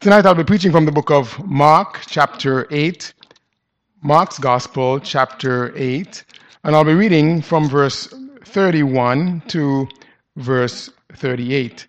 Tonight 0.00 0.24
I'll 0.24 0.34
be 0.34 0.44
preaching 0.44 0.72
from 0.72 0.86
the 0.86 0.92
book 0.92 1.10
of 1.10 1.38
Mark, 1.44 2.00
chapter 2.06 2.66
8. 2.70 3.12
Mark's 4.00 4.38
Gospel, 4.38 4.98
chapter 4.98 5.76
8. 5.76 6.24
And 6.64 6.74
I'll 6.74 6.84
be 6.84 6.94
reading 6.94 7.42
from 7.42 7.68
verse 7.68 8.08
31 8.46 9.42
to 9.48 9.86
verse 10.36 10.88
38. 11.12 11.86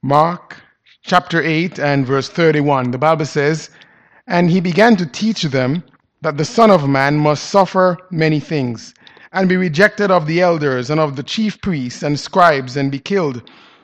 Mark, 0.00 0.62
chapter 1.02 1.42
8, 1.42 1.80
and 1.80 2.06
verse 2.06 2.28
31. 2.28 2.92
The 2.92 2.98
Bible 2.98 3.26
says, 3.26 3.70
And 4.28 4.48
he 4.48 4.60
began 4.60 4.94
to 4.94 5.04
teach 5.04 5.42
them 5.42 5.82
that 6.20 6.36
the 6.36 6.44
Son 6.44 6.70
of 6.70 6.88
Man 6.88 7.18
must 7.18 7.50
suffer 7.50 7.98
many 8.12 8.38
things, 8.38 8.94
and 9.32 9.48
be 9.48 9.56
rejected 9.56 10.12
of 10.12 10.28
the 10.28 10.40
elders 10.40 10.88
and 10.88 11.00
of 11.00 11.16
the 11.16 11.24
chief 11.24 11.60
priests 11.62 12.04
and 12.04 12.20
scribes, 12.20 12.76
and 12.76 12.92
be 12.92 13.00
killed, 13.00 13.42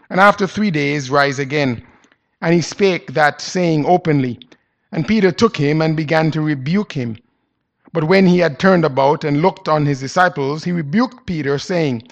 and 0.08 0.20
after 0.20 0.46
three 0.46 0.70
days 0.70 1.10
rise 1.10 1.40
again. 1.40 1.84
And 2.45 2.52
he 2.52 2.61
spake 2.61 3.14
that 3.14 3.40
saying 3.40 3.86
openly. 3.86 4.38
And 4.93 5.08
Peter 5.08 5.32
took 5.32 5.57
him 5.57 5.80
and 5.80 5.96
began 5.96 6.30
to 6.32 6.43
rebuke 6.43 6.93
him. 6.93 7.17
But 7.94 8.04
when 8.04 8.26
he 8.26 8.40
had 8.40 8.58
turned 8.58 8.84
about 8.84 9.25
and 9.25 9.40
looked 9.40 9.67
on 9.67 9.86
his 9.86 10.00
disciples, 10.00 10.62
he 10.62 10.70
rebuked 10.70 11.25
Peter, 11.25 11.58
saying, 11.58 12.07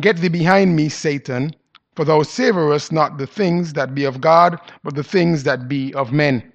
Get 0.00 0.16
thee 0.16 0.30
behind 0.30 0.74
me, 0.74 0.88
Satan, 0.88 1.54
for 1.94 2.06
thou 2.06 2.22
savorest 2.22 2.92
not 2.92 3.18
the 3.18 3.26
things 3.26 3.74
that 3.74 3.94
be 3.94 4.04
of 4.04 4.22
God, 4.22 4.58
but 4.82 4.94
the 4.94 5.04
things 5.04 5.42
that 5.42 5.68
be 5.68 5.92
of 5.92 6.14
men. 6.14 6.50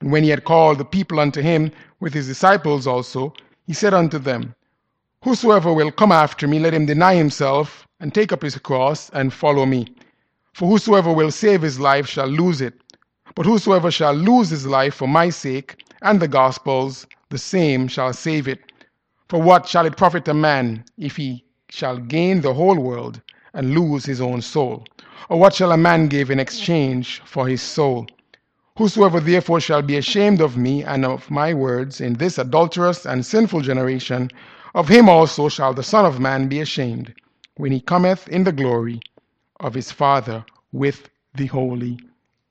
And 0.00 0.10
when 0.10 0.22
he 0.22 0.30
had 0.30 0.44
called 0.44 0.78
the 0.78 0.86
people 0.86 1.20
unto 1.20 1.42
him 1.42 1.70
with 2.00 2.14
his 2.14 2.28
disciples 2.28 2.86
also, 2.86 3.34
he 3.66 3.74
said 3.74 3.92
unto 3.92 4.18
them, 4.18 4.54
Whosoever 5.22 5.74
will 5.74 5.92
come 5.92 6.12
after 6.12 6.48
me, 6.48 6.60
let 6.60 6.72
him 6.72 6.86
deny 6.86 7.14
himself, 7.14 7.86
and 8.00 8.14
take 8.14 8.32
up 8.32 8.40
his 8.40 8.56
cross, 8.56 9.10
and 9.10 9.34
follow 9.34 9.66
me. 9.66 9.94
For 10.58 10.68
whosoever 10.68 11.12
will 11.12 11.30
save 11.30 11.62
his 11.62 11.78
life 11.78 12.08
shall 12.08 12.26
lose 12.26 12.60
it. 12.60 12.74
But 13.36 13.46
whosoever 13.46 13.92
shall 13.92 14.12
lose 14.12 14.50
his 14.50 14.66
life 14.66 14.94
for 14.96 15.06
my 15.06 15.30
sake 15.30 15.84
and 16.02 16.18
the 16.18 16.26
gospel's, 16.26 17.06
the 17.28 17.38
same 17.38 17.86
shall 17.86 18.12
save 18.12 18.48
it. 18.48 18.58
For 19.28 19.40
what 19.40 19.68
shall 19.68 19.86
it 19.86 19.96
profit 19.96 20.26
a 20.26 20.34
man 20.34 20.84
if 20.98 21.14
he 21.14 21.44
shall 21.68 21.98
gain 21.98 22.40
the 22.40 22.54
whole 22.54 22.74
world 22.76 23.20
and 23.54 23.72
lose 23.72 24.04
his 24.06 24.20
own 24.20 24.42
soul? 24.42 24.84
Or 25.28 25.38
what 25.38 25.54
shall 25.54 25.70
a 25.70 25.76
man 25.76 26.08
give 26.08 26.28
in 26.28 26.40
exchange 26.40 27.22
for 27.24 27.46
his 27.46 27.62
soul? 27.62 28.08
Whosoever 28.78 29.20
therefore 29.20 29.60
shall 29.60 29.82
be 29.82 29.96
ashamed 29.96 30.40
of 30.40 30.56
me 30.56 30.82
and 30.82 31.04
of 31.04 31.30
my 31.30 31.54
words 31.54 32.00
in 32.00 32.14
this 32.14 32.36
adulterous 32.36 33.06
and 33.06 33.24
sinful 33.24 33.60
generation, 33.60 34.28
of 34.74 34.88
him 34.88 35.08
also 35.08 35.48
shall 35.48 35.72
the 35.72 35.84
Son 35.84 36.04
of 36.04 36.18
Man 36.18 36.48
be 36.48 36.58
ashamed, 36.58 37.14
when 37.54 37.70
he 37.70 37.78
cometh 37.80 38.26
in 38.26 38.42
the 38.42 38.50
glory 38.50 39.00
of 39.60 39.74
his 39.74 39.90
Father 39.90 40.44
with 40.72 41.08
the 41.34 41.46
holy 41.46 41.98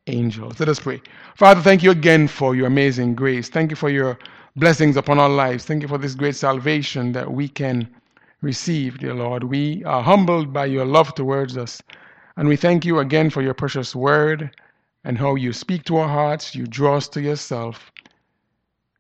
angels. 0.08 0.60
Let 0.60 0.70
us 0.70 0.80
pray. 0.80 1.02
Father, 1.36 1.62
thank 1.62 1.84
you 1.84 1.92
again 1.92 2.28
for 2.28 2.56
your 2.56 2.68
amazing 2.68 3.16
grace. 3.16 3.50
Thank 3.50 3.70
you 3.72 3.76
for 3.76 3.90
your 3.90 4.18
blessings 4.56 4.98
upon 4.98 5.20
our 5.20 5.30
lives. 5.30 5.66
Thank 5.66 5.82
you 5.82 5.88
for 5.88 5.98
this 5.98 6.16
great 6.16 6.36
salvation 6.36 7.12
that 7.12 7.32
we 7.32 7.48
can 7.48 7.90
receive, 8.42 9.00
dear 9.00 9.14
Lord. 9.14 9.44
We 9.44 9.84
are 9.84 10.02
humbled 10.04 10.54
by 10.54 10.66
your 10.66 10.86
love 10.86 11.14
towards 11.16 11.58
us. 11.58 11.82
And 12.38 12.48
we 12.48 12.56
thank 12.56 12.86
you 12.86 13.00
again 13.00 13.30
for 13.30 13.42
your 13.42 13.54
precious 13.54 13.96
word 13.96 14.52
and 15.04 15.18
how 15.18 15.36
you 15.36 15.54
speak 15.54 15.84
to 15.86 15.98
our 15.98 16.08
hearts, 16.08 16.56
you 16.56 16.68
draw 16.68 16.98
us 16.98 17.08
to 17.09 17.22
yourself 17.22 17.92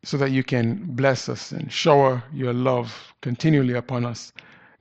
so 0.03 0.17
that 0.17 0.31
you 0.31 0.43
can 0.43 0.75
bless 0.95 1.27
us 1.27 1.51
and 1.51 1.71
shower 1.71 2.23
your 2.33 2.53
love 2.53 3.13
continually 3.21 3.73
upon 3.73 4.05
us. 4.05 4.31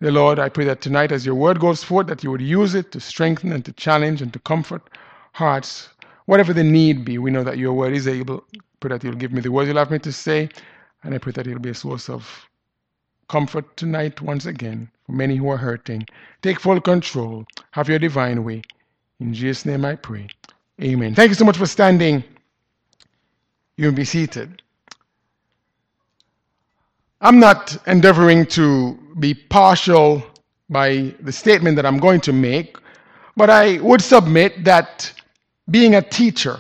Dear 0.00 0.12
Lord, 0.12 0.38
I 0.38 0.50
pray 0.50 0.66
that 0.66 0.82
tonight, 0.82 1.10
as 1.12 1.26
your 1.26 1.34
word 1.34 1.58
goes 1.58 1.82
forth, 1.82 2.06
that 2.08 2.22
you 2.22 2.30
would 2.30 2.42
use 2.42 2.74
it 2.74 2.92
to 2.92 3.00
strengthen 3.00 3.52
and 3.52 3.64
to 3.64 3.72
challenge 3.72 4.22
and 4.22 4.32
to 4.34 4.38
comfort 4.40 4.82
hearts, 5.32 5.88
whatever 6.26 6.52
the 6.52 6.64
need 6.64 7.04
be. 7.04 7.18
We 7.18 7.30
know 7.30 7.44
that 7.44 7.58
your 7.58 7.72
word 7.72 7.94
is 7.94 8.06
able. 8.06 8.44
Pray 8.80 8.90
that 8.90 9.04
you'll 9.04 9.14
give 9.14 9.32
me 9.32 9.40
the 9.40 9.50
words 9.52 9.68
you'll 9.68 9.78
have 9.78 9.90
me 9.90 9.98
to 10.00 10.12
say, 10.12 10.50
and 11.02 11.14
I 11.14 11.18
pray 11.18 11.32
that 11.32 11.46
it'll 11.46 11.60
be 11.60 11.70
a 11.70 11.74
source 11.74 12.10
of 12.10 12.48
comfort 13.28 13.76
tonight 13.76 14.20
once 14.20 14.46
again 14.46 14.90
for 15.06 15.12
many 15.12 15.36
who 15.36 15.48
are 15.50 15.56
hurting. 15.56 16.06
Take 16.42 16.60
full 16.60 16.80
control. 16.80 17.46
Have 17.72 17.88
your 17.88 17.98
divine 17.98 18.44
way. 18.44 18.62
In 19.20 19.34
Jesus' 19.34 19.66
name 19.66 19.84
I 19.84 19.96
pray. 19.96 20.28
Amen. 20.82 21.14
Thank 21.14 21.30
you 21.30 21.34
so 21.36 21.46
much 21.46 21.56
for 21.58 21.66
standing. 21.66 22.24
You 23.76 23.90
may 23.90 23.96
be 23.96 24.04
seated. 24.04 24.62
I'm 27.20 27.40
not 27.40 27.78
endeavoring 27.86 28.44
to 28.46 28.98
be 29.18 29.32
partial 29.32 30.22
by 30.68 31.14
the 31.20 31.32
statement 31.32 31.76
that 31.76 31.86
I'm 31.86 31.98
going 31.98 32.20
to 32.22 32.32
make, 32.32 32.76
but 33.36 33.48
I 33.48 33.78
would 33.78 34.02
submit 34.02 34.64
that 34.64 35.12
being 35.70 35.94
a 35.94 36.02
teacher 36.02 36.58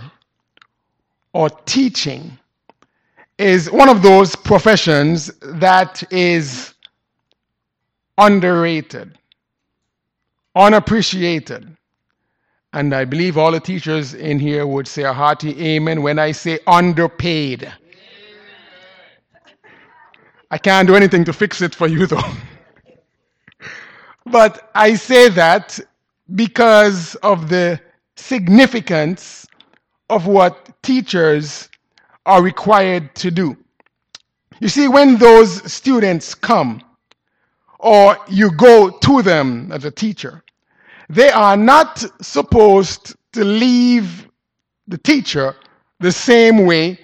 or 1.34 1.50
teaching 1.66 2.38
is 3.38 3.70
one 3.70 3.90
of 3.90 4.00
those 4.00 4.34
professions 4.34 5.30
that 5.42 6.02
is 6.10 6.72
underrated, 8.16 9.18
unappreciated. 10.54 11.76
And 12.72 12.94
I 12.94 13.04
believe 13.04 13.36
all 13.36 13.52
the 13.52 13.60
teachers 13.60 14.14
in 14.14 14.38
here 14.38 14.66
would 14.66 14.88
say 14.88 15.02
a 15.02 15.12
hearty 15.12 15.74
amen 15.74 16.02
when 16.02 16.18
I 16.18 16.32
say 16.32 16.60
underpaid. 16.66 17.70
I 20.50 20.58
can't 20.58 20.86
do 20.86 20.94
anything 20.94 21.24
to 21.24 21.32
fix 21.32 21.60
it 21.62 21.74
for 21.74 21.86
you, 21.86 22.06
though. 22.12 22.22
but 24.24 24.70
I 24.74 24.94
say 24.94 25.28
that 25.30 25.78
because 26.34 27.14
of 27.16 27.48
the 27.48 27.80
significance 28.16 29.46
of 30.08 30.26
what 30.26 30.82
teachers 30.82 31.68
are 32.24 32.42
required 32.42 33.14
to 33.16 33.30
do. 33.30 33.56
You 34.60 34.68
see, 34.68 34.88
when 34.88 35.16
those 35.16 35.70
students 35.70 36.34
come, 36.34 36.82
or 37.78 38.18
you 38.28 38.50
go 38.52 38.90
to 38.90 39.22
them 39.22 39.70
as 39.70 39.84
a 39.84 39.90
teacher, 39.90 40.42
they 41.08 41.30
are 41.30 41.56
not 41.56 42.04
supposed 42.20 43.14
to 43.32 43.44
leave 43.44 44.26
the 44.88 44.98
teacher 44.98 45.54
the 46.00 46.10
same 46.10 46.64
way 46.64 46.98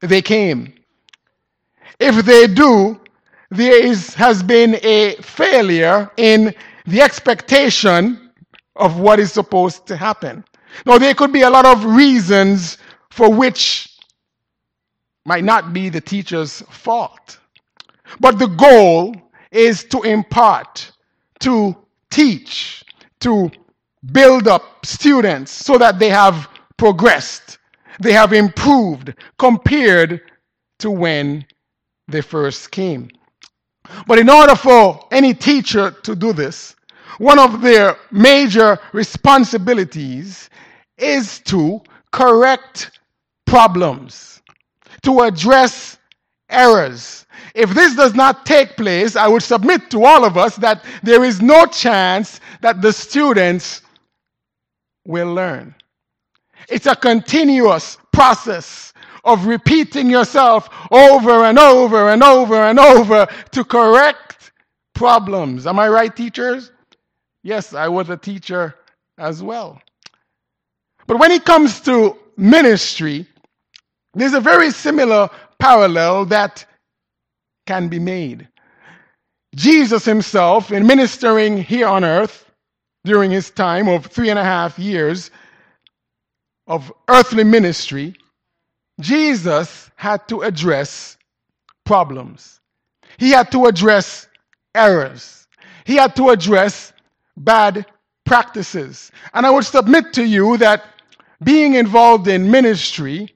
they 0.00 0.22
came. 0.22 0.74
If 2.02 2.24
they 2.24 2.48
do, 2.48 3.00
there 3.50 3.86
is, 3.86 4.12
has 4.14 4.42
been 4.42 4.76
a 4.82 5.14
failure 5.22 6.10
in 6.16 6.52
the 6.84 7.00
expectation 7.00 8.30
of 8.74 8.98
what 8.98 9.20
is 9.20 9.32
supposed 9.32 9.86
to 9.86 9.96
happen. 9.96 10.44
Now, 10.84 10.98
there 10.98 11.14
could 11.14 11.32
be 11.32 11.42
a 11.42 11.50
lot 11.50 11.64
of 11.64 11.84
reasons 11.84 12.78
for 13.10 13.32
which 13.32 13.88
might 15.24 15.44
not 15.44 15.72
be 15.72 15.90
the 15.90 16.00
teacher's 16.00 16.62
fault. 16.70 17.38
But 18.18 18.40
the 18.40 18.48
goal 18.48 19.14
is 19.52 19.84
to 19.84 20.02
impart, 20.02 20.90
to 21.40 21.76
teach, 22.10 22.84
to 23.20 23.48
build 24.10 24.48
up 24.48 24.84
students 24.84 25.52
so 25.52 25.78
that 25.78 26.00
they 26.00 26.08
have 26.08 26.48
progressed, 26.76 27.58
they 28.00 28.12
have 28.12 28.32
improved 28.32 29.14
compared 29.38 30.22
to 30.80 30.90
when 30.90 31.46
they 32.12 32.20
first 32.20 32.70
came. 32.70 33.08
But 34.06 34.18
in 34.18 34.30
order 34.30 34.54
for 34.54 35.06
any 35.10 35.34
teacher 35.34 35.90
to 35.90 36.14
do 36.14 36.32
this, 36.32 36.76
one 37.18 37.38
of 37.38 37.60
their 37.60 37.96
major 38.10 38.78
responsibilities 38.92 40.48
is 40.96 41.40
to 41.40 41.80
correct 42.10 42.98
problems, 43.46 44.40
to 45.02 45.20
address 45.20 45.98
errors. 46.48 47.26
If 47.54 47.70
this 47.70 47.94
does 47.96 48.14
not 48.14 48.46
take 48.46 48.76
place, 48.76 49.16
I 49.16 49.28
would 49.28 49.42
submit 49.42 49.90
to 49.90 50.04
all 50.04 50.24
of 50.24 50.36
us 50.36 50.56
that 50.56 50.84
there 51.02 51.24
is 51.24 51.42
no 51.42 51.66
chance 51.66 52.40
that 52.60 52.80
the 52.80 52.92
students 52.92 53.82
will 55.04 55.34
learn. 55.34 55.74
It's 56.68 56.86
a 56.86 56.96
continuous 56.96 57.98
process 58.12 58.91
of 59.24 59.46
repeating 59.46 60.10
yourself 60.10 60.68
over 60.90 61.44
and 61.44 61.58
over 61.58 62.10
and 62.10 62.22
over 62.22 62.56
and 62.56 62.78
over 62.78 63.26
to 63.52 63.64
correct 63.64 64.52
problems. 64.94 65.66
Am 65.66 65.78
I 65.78 65.88
right, 65.88 66.14
teachers? 66.14 66.72
Yes, 67.42 67.74
I 67.74 67.88
was 67.88 68.08
a 68.08 68.16
teacher 68.16 68.74
as 69.18 69.42
well. 69.42 69.80
But 71.06 71.18
when 71.18 71.30
it 71.30 71.44
comes 71.44 71.80
to 71.82 72.16
ministry, 72.36 73.26
there's 74.14 74.34
a 74.34 74.40
very 74.40 74.70
similar 74.70 75.28
parallel 75.58 76.26
that 76.26 76.64
can 77.66 77.88
be 77.88 77.98
made. 77.98 78.48
Jesus 79.54 80.04
himself, 80.04 80.72
in 80.72 80.86
ministering 80.86 81.58
here 81.58 81.86
on 81.86 82.04
earth 82.04 82.46
during 83.04 83.30
his 83.30 83.50
time 83.50 83.88
of 83.88 84.06
three 84.06 84.30
and 84.30 84.38
a 84.38 84.44
half 84.44 84.78
years 84.78 85.30
of 86.66 86.92
earthly 87.08 87.44
ministry, 87.44 88.14
Jesus 89.00 89.90
had 89.96 90.26
to 90.28 90.42
address 90.42 91.16
problems. 91.84 92.60
He 93.18 93.30
had 93.30 93.50
to 93.52 93.66
address 93.66 94.28
errors. 94.74 95.46
He 95.84 95.96
had 95.96 96.14
to 96.16 96.30
address 96.30 96.92
bad 97.36 97.86
practices. 98.24 99.10
And 99.34 99.46
I 99.46 99.50
would 99.50 99.64
submit 99.64 100.12
to 100.14 100.24
you 100.24 100.56
that 100.58 100.84
being 101.42 101.74
involved 101.74 102.28
in 102.28 102.50
ministry, 102.50 103.34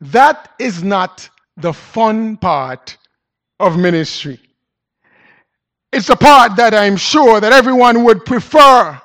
that 0.00 0.52
is 0.58 0.82
not 0.82 1.28
the 1.56 1.72
fun 1.72 2.36
part 2.36 2.96
of 3.60 3.76
ministry. 3.76 4.40
It's 5.92 6.10
a 6.10 6.16
part 6.16 6.56
that 6.56 6.74
I'm 6.74 6.96
sure 6.96 7.40
that 7.40 7.52
everyone 7.52 8.04
would 8.04 8.24
prefer 8.24 9.00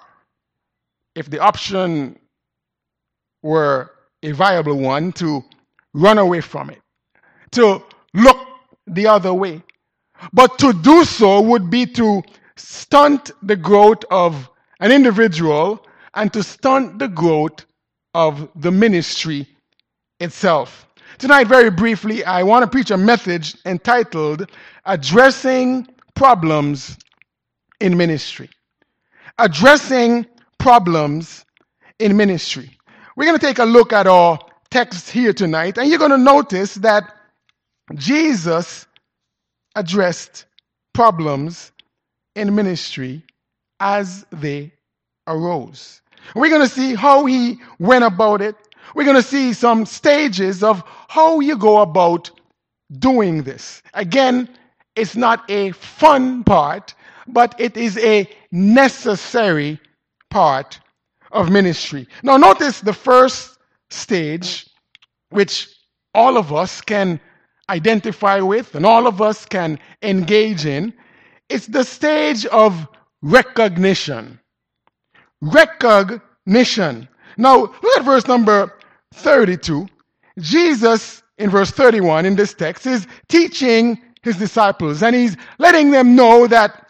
if 1.16 1.30
the 1.30 1.40
option 1.40 2.20
were 3.42 3.92
a 4.22 4.32
viable 4.32 4.78
one 4.78 5.12
to 5.14 5.44
run 5.94 6.18
away 6.18 6.42
from 6.42 6.70
it, 6.70 6.82
to 7.52 7.84
look 8.14 8.38
the 8.88 9.08
other 9.08 9.34
way. 9.34 9.62
But 10.32 10.58
to 10.60 10.74
do 10.74 11.04
so 11.04 11.42
would 11.42 11.70
be 11.70 11.86
to 11.88 12.24
stunt 12.56 13.32
the 13.42 13.56
growth 13.56 14.04
of 14.10 14.50
an 14.80 14.92
individual 14.92 15.86
and 16.14 16.32
to 16.34 16.44
stunt 16.44 17.00
the 17.00 17.08
growth 17.08 17.66
of 18.14 18.50
the 18.56 18.72
ministry 18.72 19.48
itself. 20.20 20.88
Tonight, 21.18 21.48
very 21.48 21.70
briefly, 21.70 22.24
I 22.24 22.44
want 22.44 22.64
to 22.64 22.68
preach 22.68 22.92
a 22.92 22.98
message 22.98 23.56
entitled 23.66 24.50
Addressing 24.86 25.88
Problems 26.16 26.98
in 27.80 27.98
Ministry. 27.98 28.50
Addressing 29.38 30.26
Problems 30.58 31.46
in 32.00 32.16
Ministry. 32.16 32.78
We're 33.16 33.26
going 33.26 33.40
to 33.40 33.46
take 33.46 33.60
a 33.60 33.66
look 33.66 33.94
at 33.94 34.08
our 34.08 34.40
text 34.74 35.12
here 35.12 35.34
tonight, 35.34 35.78
and 35.78 35.88
you're 35.88 36.00
going 36.00 36.10
to 36.10 36.18
notice 36.18 36.74
that 36.74 37.16
Jesus 37.94 38.88
addressed 39.76 40.46
problems 40.96 41.72
in 42.36 42.56
ministry 42.56 43.22
as 43.80 44.26
they 44.32 44.72
arose. 45.28 46.02
We're 46.34 46.50
going 46.50 46.68
to 46.68 46.74
see 46.74 46.96
how 46.96 47.26
he 47.28 47.60
went 47.78 48.04
about 48.04 48.42
it. 48.42 48.56
We're 48.96 49.04
going 49.04 49.16
to 49.16 49.22
see 49.22 49.54
some 49.54 49.86
stages 49.86 50.64
of 50.64 50.82
how 51.08 51.40
you 51.40 51.56
go 51.56 51.82
about 51.82 52.32
doing 52.98 53.44
this. 53.44 53.84
Again, 53.94 54.50
it's 54.96 55.16
not 55.16 55.48
a 55.52 55.74
fun 55.74 56.44
part, 56.44 56.96
but 57.28 57.54
it 57.60 57.78
is 57.78 58.00
a 58.00 58.28
necessary 58.52 59.80
part 60.32 60.80
of 61.32 61.52
ministry. 61.52 62.08
Now, 62.24 62.38
notice 62.38 62.80
the 62.80 62.94
first 62.94 63.53
stage, 63.94 64.70
which 65.30 65.70
all 66.14 66.38
of 66.38 66.54
us 66.54 66.82
can 66.82 67.20
identify 67.70 68.40
with 68.40 68.76
and 68.76 68.86
all 68.86 69.08
of 69.08 69.22
us 69.22 69.46
can 69.46 69.80
engage 70.02 70.66
in. 70.66 70.94
It's 71.50 71.68
the 71.68 71.84
stage 71.84 72.46
of 72.48 72.88
recognition. 73.22 74.40
Recognition. 75.42 77.08
Now, 77.38 77.58
look 77.58 77.98
at 77.98 78.06
verse 78.06 78.28
number 78.28 78.74
32. 79.14 79.88
Jesus, 80.40 81.24
in 81.38 81.50
verse 81.50 81.72
31 81.72 82.26
in 82.26 82.36
this 82.36 82.54
text, 82.54 82.86
is 82.86 83.08
teaching 83.30 84.02
his 84.24 84.38
disciples 84.38 85.04
and 85.04 85.16
he's 85.16 85.38
letting 85.60 85.92
them 85.92 86.16
know 86.16 86.48
that 86.48 86.83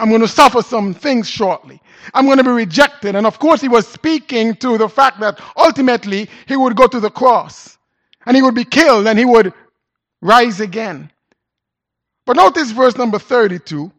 I'm 0.00 0.08
going 0.08 0.20
to 0.20 0.28
suffer 0.28 0.62
some 0.62 0.92
things 0.92 1.28
shortly. 1.28 1.80
I'm 2.12 2.26
going 2.26 2.38
to 2.38 2.44
be 2.44 2.50
rejected. 2.50 3.14
And 3.14 3.26
of 3.26 3.38
course, 3.38 3.60
he 3.60 3.68
was 3.68 3.86
speaking 3.86 4.54
to 4.56 4.76
the 4.76 4.88
fact 4.88 5.20
that 5.20 5.40
ultimately 5.56 6.28
he 6.46 6.56
would 6.56 6.76
go 6.76 6.86
to 6.86 7.00
the 7.00 7.10
cross 7.10 7.78
and 8.26 8.36
he 8.36 8.42
would 8.42 8.54
be 8.54 8.64
killed 8.64 9.06
and 9.06 9.18
he 9.18 9.24
would 9.24 9.52
rise 10.20 10.60
again. 10.60 11.10
But 12.26 12.36
notice 12.36 12.72
verse 12.72 12.96
number 12.96 13.18
32 13.18 13.92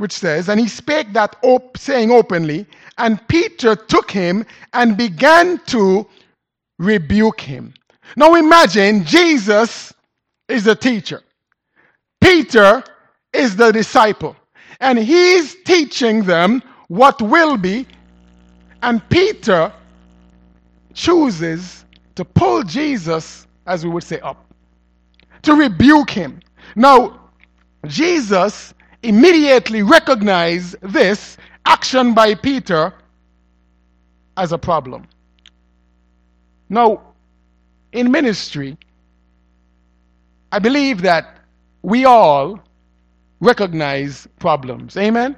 which 0.00 0.12
says, 0.12 0.48
And 0.48 0.58
he 0.58 0.66
spake 0.66 1.12
that 1.12 1.36
op- 1.42 1.76
saying 1.76 2.10
openly, 2.10 2.66
and 2.96 3.26
Peter 3.28 3.76
took 3.76 4.10
him 4.10 4.46
and 4.72 4.96
began 4.96 5.58
to 5.66 6.06
rebuke 6.78 7.40
him. 7.40 7.74
Now 8.16 8.34
imagine 8.34 9.04
Jesus 9.04 9.92
is 10.48 10.64
the 10.64 10.74
teacher, 10.74 11.22
Peter 12.20 12.82
is 13.32 13.56
the 13.56 13.70
disciple, 13.72 14.34
and 14.80 14.98
he's 14.98 15.54
teaching 15.64 16.24
them 16.24 16.62
what 16.88 17.20
will 17.20 17.56
be, 17.56 17.86
and 18.82 19.06
Peter 19.10 19.72
chooses 20.94 21.84
to 22.16 22.24
pull 22.24 22.62
Jesus, 22.62 23.46
as 23.66 23.84
we 23.84 23.90
would 23.90 24.02
say, 24.02 24.18
up, 24.20 24.44
to 25.42 25.54
rebuke 25.54 26.10
him. 26.10 26.40
Now, 26.74 27.20
Jesus 27.86 28.74
immediately 29.02 29.82
recognize 29.82 30.74
this 30.82 31.36
action 31.66 32.14
by 32.14 32.34
Peter 32.34 32.92
as 34.36 34.52
a 34.52 34.58
problem. 34.58 35.06
Now, 36.68 37.02
in 37.92 38.10
ministry, 38.10 38.76
I 40.52 40.58
believe 40.58 41.02
that 41.02 41.38
we 41.82 42.04
all 42.04 42.60
recognize 43.40 44.28
problems. 44.38 44.96
Amen? 44.96 45.36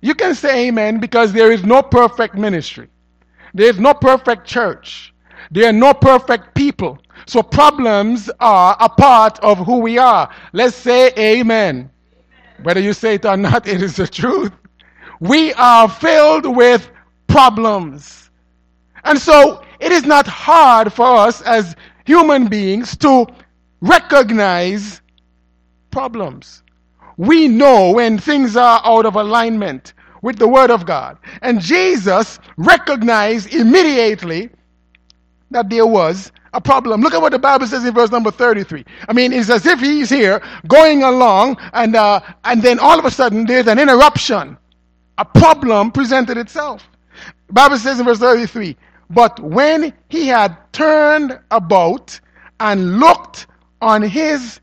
You 0.00 0.14
can 0.14 0.34
say 0.34 0.68
amen 0.68 1.00
because 1.00 1.32
there 1.32 1.50
is 1.50 1.64
no 1.64 1.82
perfect 1.82 2.34
ministry. 2.34 2.88
There 3.54 3.70
is 3.70 3.78
no 3.78 3.94
perfect 3.94 4.46
church. 4.46 5.14
There 5.50 5.68
are 5.68 5.72
no 5.72 5.94
perfect 5.94 6.54
people. 6.54 6.98
So 7.26 7.42
problems 7.42 8.30
are 8.40 8.76
a 8.80 8.88
part 8.88 9.38
of 9.40 9.58
who 9.58 9.78
we 9.78 9.96
are. 9.98 10.28
Let's 10.52 10.76
say 10.76 11.10
amen. 11.16 11.90
Whether 12.62 12.80
you 12.80 12.92
say 12.92 13.14
it 13.14 13.24
or 13.24 13.36
not, 13.36 13.66
it 13.74 13.80
is 13.82 13.96
the 13.96 14.06
truth. 14.06 14.52
We 15.20 15.54
are 15.54 15.88
filled 15.88 16.54
with 16.54 16.90
problems. 17.28 18.30
And 19.04 19.18
so 19.18 19.64
it 19.80 19.92
is 19.92 20.04
not 20.04 20.26
hard 20.26 20.92
for 20.92 21.06
us 21.06 21.40
as 21.42 21.76
human 22.04 22.48
beings 22.48 22.96
to 22.98 23.26
recognize 23.80 25.00
problems. 25.90 26.63
We 27.16 27.48
know 27.48 27.92
when 27.92 28.18
things 28.18 28.56
are 28.56 28.80
out 28.84 29.06
of 29.06 29.16
alignment 29.16 29.92
with 30.22 30.38
the 30.38 30.48
Word 30.48 30.70
of 30.70 30.86
God. 30.86 31.18
And 31.42 31.60
Jesus 31.60 32.38
recognized 32.56 33.54
immediately 33.54 34.50
that 35.50 35.70
there 35.70 35.86
was 35.86 36.32
a 36.54 36.60
problem. 36.60 37.02
Look 37.02 37.14
at 37.14 37.20
what 37.20 37.32
the 37.32 37.38
Bible 37.38 37.66
says 37.66 37.84
in 37.84 37.94
verse 37.94 38.10
number 38.10 38.30
33. 38.30 38.84
I 39.08 39.12
mean, 39.12 39.32
it's 39.32 39.50
as 39.50 39.66
if 39.66 39.80
he's 39.80 40.08
here 40.08 40.42
going 40.66 41.02
along, 41.02 41.58
and, 41.72 41.94
uh, 41.94 42.20
and 42.44 42.62
then 42.62 42.78
all 42.78 42.98
of 42.98 43.04
a 43.04 43.10
sudden 43.10 43.44
there's 43.44 43.66
an 43.66 43.78
interruption. 43.78 44.56
A 45.18 45.24
problem 45.24 45.92
presented 45.92 46.38
itself. 46.38 46.88
The 47.48 47.52
Bible 47.52 47.78
says 47.78 47.98
in 47.98 48.04
verse 48.06 48.18
33 48.18 48.76
But 49.10 49.38
when 49.40 49.92
he 50.08 50.26
had 50.26 50.56
turned 50.72 51.38
about 51.50 52.18
and 52.60 52.98
looked 52.98 53.46
on 53.80 54.02
his 54.02 54.60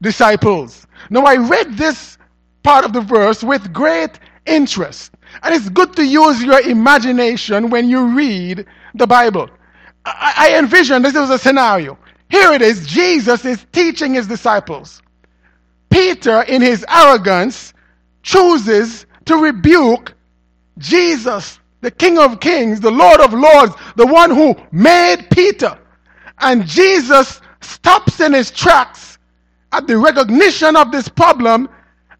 disciples. 0.00 0.86
Now, 1.10 1.24
I 1.24 1.36
read 1.36 1.76
this 1.76 2.18
part 2.62 2.84
of 2.84 2.92
the 2.92 3.00
verse 3.00 3.42
with 3.42 3.72
great 3.72 4.18
interest. 4.46 5.12
And 5.42 5.54
it's 5.54 5.68
good 5.68 5.94
to 5.96 6.04
use 6.04 6.42
your 6.42 6.60
imagination 6.60 7.70
when 7.70 7.88
you 7.88 8.06
read 8.14 8.66
the 8.94 9.06
Bible. 9.06 9.48
I, 10.04 10.34
I 10.36 10.58
envision 10.58 11.02
this 11.02 11.14
was 11.14 11.30
a 11.30 11.38
scenario. 11.38 11.98
Here 12.30 12.52
it 12.52 12.62
is 12.62 12.86
Jesus 12.86 13.44
is 13.44 13.64
teaching 13.72 14.14
his 14.14 14.26
disciples. 14.26 15.02
Peter, 15.90 16.42
in 16.42 16.60
his 16.60 16.84
arrogance, 16.88 17.72
chooses 18.22 19.06
to 19.24 19.36
rebuke 19.36 20.14
Jesus, 20.78 21.58
the 21.80 21.90
King 21.90 22.18
of 22.18 22.40
Kings, 22.40 22.80
the 22.80 22.90
Lord 22.90 23.20
of 23.20 23.32
Lords, 23.32 23.74
the 23.96 24.06
one 24.06 24.30
who 24.30 24.54
made 24.70 25.26
Peter. 25.30 25.78
And 26.38 26.66
Jesus 26.66 27.40
stops 27.60 28.20
in 28.20 28.32
his 28.32 28.50
tracks 28.50 29.07
at 29.72 29.86
the 29.86 29.96
recognition 29.98 30.76
of 30.76 30.92
this 30.92 31.08
problem. 31.08 31.68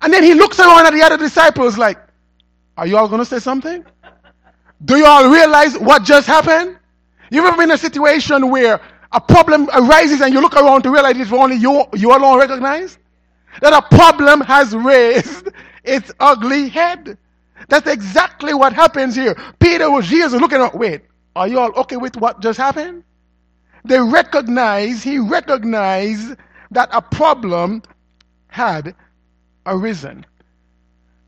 And 0.01 0.13
then 0.13 0.23
he 0.23 0.35
looks 0.35 0.59
around 0.61 0.87
at 0.87 0.93
the 0.93 1.03
other 1.03 1.17
disciples 1.17 1.79
like, 1.79 1.99
Are 2.77 2.87
you 2.87 2.97
all 2.97 3.09
going 3.09 3.21
to 3.21 3.25
say 3.25 3.39
something? 3.39 3.85
Do 4.85 4.97
you 4.97 5.07
all 5.07 5.31
realize 5.31 5.77
what 5.77 6.05
just 6.05 6.27
happened? 6.27 6.79
You've 7.31 7.45
ever 7.45 7.57
been 7.57 7.71
in 7.71 7.75
a 7.75 7.79
situation 7.79 8.49
where 8.51 8.81
a 9.13 9.21
problem 9.21 9.69
arises 9.75 10.21
and 10.21 10.33
you 10.33 10.41
look 10.41 10.55
around 10.55 10.83
to 10.83 10.91
realize 10.91 11.19
it's 11.19 11.33
only 11.33 11.57
you, 11.57 11.85
you 11.95 12.17
alone 12.17 12.39
recognize? 12.39 12.99
That 13.61 13.73
a 13.73 13.97
problem 13.97 14.41
has 14.43 14.75
raised 14.77 15.49
its 15.85 16.13
ugly 16.21 16.69
head. 16.69 17.19
That's 17.69 17.89
exactly 17.89 18.55
what 18.55 18.73
happens 18.73 19.17
here. 19.17 19.37
Peter 19.59 19.91
was 19.91 20.07
Jesus 20.07 20.41
looking 20.41 20.61
at, 20.61 20.75
wait, 20.75 21.03
are 21.35 21.49
you 21.49 21.59
all 21.59 21.73
okay 21.73 21.97
with 21.97 22.17
what 22.17 22.41
just 22.41 22.59
happened? 22.59 23.03
They 23.85 24.01
recognize, 24.01 25.03
he 25.03 25.19
recognized 25.19 26.37
that 26.71 26.89
a 26.93 27.03
problem 27.03 27.83
had 28.49 28.95
arisen. 29.67 30.25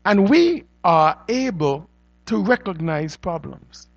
And 0.05 0.29
we 0.29 0.65
are 0.83 1.17
able 1.29 1.89
to 2.25 2.37
recognize 2.37 3.15
problems. 3.15 3.87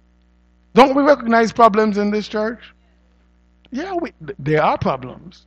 Don't 0.75 0.95
we 0.95 1.03
recognize 1.03 1.53
problems 1.53 1.99
in 1.99 2.11
this 2.11 2.29
church? 2.29 2.61
Yeah, 3.71 3.95
we, 3.95 4.13
there 4.39 4.63
are 4.63 4.77
problems. 4.77 5.47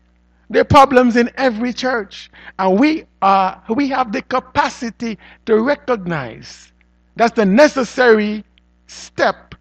There 0.50 0.62
are 0.62 0.66
problems 0.66 1.18
in 1.18 1.30
every 1.36 1.74
church. 1.74 2.32
And 2.58 2.80
we, 2.80 3.06
are, 3.22 3.62
we 3.70 3.90
have 3.90 4.12
the 4.12 4.22
capacity 4.22 5.18
to 5.46 5.62
recognize. 5.62 6.72
That's 7.16 7.36
the 7.36 7.46
necessary 7.46 8.44
step 8.88 9.56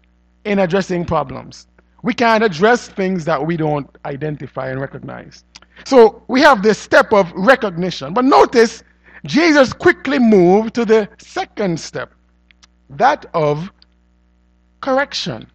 in 0.45 0.59
addressing 0.59 1.05
problems. 1.05 1.67
We 2.03 2.13
can't 2.13 2.43
address 2.43 2.87
things 2.87 3.25
that 3.25 3.45
we 3.45 3.57
don't 3.57 3.89
identify 4.05 4.69
and 4.69 4.79
recognize. 4.79 5.43
So 5.85 6.23
we 6.27 6.41
have 6.41 6.63
this 6.63 6.77
step 6.77 7.13
of 7.13 7.31
recognition. 7.33 8.13
But 8.13 8.25
notice, 8.25 8.83
Jesus 9.25 9.73
quickly 9.73 10.19
moved 10.19 10.73
to 10.75 10.85
the 10.85 11.09
second 11.17 11.79
step 11.79 12.13
that 12.89 13.25
of 13.33 13.71
correction. 14.81 15.47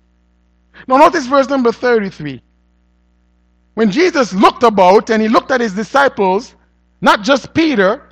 Now, 0.87 0.97
notice 0.99 1.27
verse 1.27 1.49
number 1.49 1.73
33. 1.73 2.43
When 3.75 3.91
Jesus 3.91 4.33
looked 4.35 4.63
about 4.63 5.11
and 5.11 5.23
he 5.23 5.29
looked 5.29 5.51
at 5.51 5.61
his 5.61 5.73
disciples, 5.73 6.57
not 7.01 7.23
just 7.23 7.55
Peter, 7.55 8.11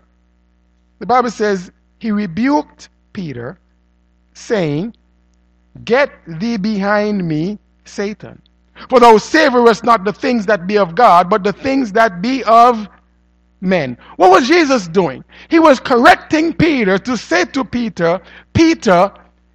the 0.99 1.07
Bible 1.07 1.31
says 1.31 1.71
he 1.99 2.11
rebuked 2.11 2.89
Peter, 3.13 3.59
saying, 4.35 4.95
Get 5.85 6.11
thee 6.27 6.57
behind 6.57 7.27
me, 7.27 7.59
Satan. 7.85 8.41
For 8.89 9.01
thou 9.01 9.15
savorest 9.15 9.85
not 9.85 10.05
the 10.05 10.13
things 10.13 10.47
that 10.47 10.67
be 10.67 10.79
of 10.79 10.95
God, 10.95 11.29
but 11.29 11.45
the 11.45 11.53
things 11.53 11.93
that 11.93 12.23
be 12.23 12.43
of 12.45 12.89
men. 13.61 13.97
What 14.17 14.31
was 14.31 14.49
Jesus 14.49 14.89
doing? 14.89 15.25
He 15.49 15.59
was 15.59 15.81
correcting 15.81 16.55
Peter 16.55 16.99
to 16.99 17.17
say 17.17 17.45
to 17.47 17.65
Peter, 17.65 18.21
Peter, 18.55 19.13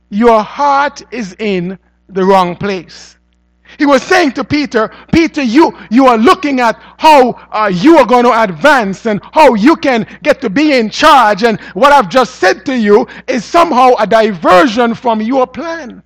your 0.10 0.44
heart 0.44 1.02
is 1.12 1.36
in 1.40 1.78
the 2.10 2.24
wrong 2.24 2.56
place. 2.56 3.18
He 3.78 3.86
was 3.86 4.04
saying 4.04 4.34
to 4.34 4.44
Peter, 4.44 4.92
Peter, 5.12 5.42
you, 5.42 5.78
you 5.90 6.06
are 6.06 6.18
looking 6.18 6.60
at 6.60 6.80
how 6.98 7.32
uh, 7.52 7.70
you 7.74 7.98
are 7.98 8.06
going 8.06 8.24
to 8.24 8.44
advance 8.44 9.06
and 9.06 9.20
how 9.34 9.56
you 9.56 9.76
can 9.76 10.08
get 10.24 10.40
to 10.42 10.50
be 10.50 10.74
in 10.74 10.90
charge. 10.90 11.44
And 11.44 11.60
what 11.74 11.92
I've 11.92 12.10
just 12.10 12.36
said 12.36 12.66
to 12.68 12.78
you 12.78 13.08
is 13.28 13.44
somehow 13.44 13.94
a 14.00 14.08
diversion 14.08 14.94
from 14.94 15.22
your 15.22 15.48
plan. 15.48 16.04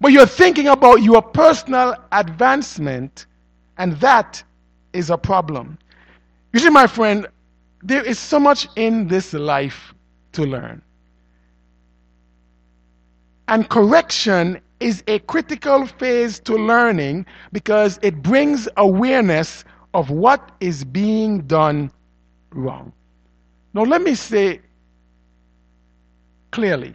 But 0.00 0.12
you're 0.12 0.26
thinking 0.26 0.68
about 0.68 1.02
your 1.02 1.22
personal 1.22 1.96
advancement, 2.12 3.26
and 3.78 3.94
that 4.00 4.42
is 4.92 5.10
a 5.10 5.18
problem. 5.18 5.78
You 6.52 6.60
see, 6.60 6.70
my 6.70 6.86
friend, 6.86 7.26
there 7.82 8.04
is 8.04 8.18
so 8.18 8.38
much 8.38 8.68
in 8.76 9.08
this 9.08 9.32
life 9.32 9.94
to 10.32 10.42
learn. 10.44 10.82
And 13.48 13.68
correction 13.68 14.60
is 14.80 15.02
a 15.08 15.18
critical 15.20 15.86
phase 15.86 16.38
to 16.40 16.54
learning 16.54 17.26
because 17.52 17.98
it 18.02 18.22
brings 18.22 18.68
awareness 18.76 19.64
of 19.94 20.10
what 20.10 20.52
is 20.60 20.84
being 20.84 21.40
done 21.42 21.90
wrong. 22.50 22.92
Now, 23.74 23.82
let 23.82 24.02
me 24.02 24.14
say 24.14 24.60
clearly, 26.50 26.94